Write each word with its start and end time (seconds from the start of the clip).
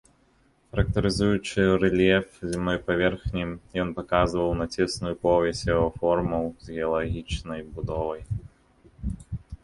Характарызуючы 0.69 1.65
рэльеф 1.81 2.27
зямной 2.53 2.77
паверхні, 2.87 3.43
ён 3.83 3.91
паказваў 3.99 4.49
на 4.61 4.65
цесную 4.77 5.13
повязь 5.25 5.61
яго 5.73 5.83
формаў 5.99 6.49
з 6.69 6.79
геалагічнай 6.79 7.61
будовай. 7.75 8.21